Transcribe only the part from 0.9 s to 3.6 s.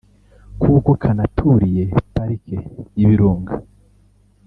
kanaturiye parike y’ibirunga